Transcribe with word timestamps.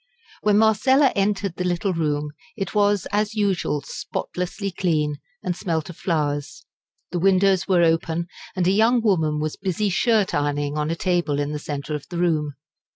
When 0.41 0.57
Marcella 0.57 1.11
entered 1.15 1.57
the 1.57 1.63
little 1.63 1.93
room 1.93 2.31
it 2.57 2.73
was 2.73 3.05
as 3.11 3.35
usual 3.35 3.83
spotlessly 3.85 4.71
clean 4.71 5.17
and 5.43 5.55
smelt 5.55 5.91
of 5.91 5.97
flowers. 5.97 6.65
The 7.11 7.19
windows 7.19 7.67
were 7.67 7.83
open, 7.83 8.25
and 8.55 8.65
a 8.65 8.71
young 8.71 9.03
woman 9.03 9.39
was 9.39 9.57
busy 9.57 9.89
shirt 9.91 10.33
ironing 10.33 10.75
on 10.75 10.89
a 10.89 10.95
table 10.95 11.37
in 11.39 11.51
the 11.51 11.59
centre 11.59 11.93
of 11.93 12.07
the 12.09 12.17
room. 12.17 12.55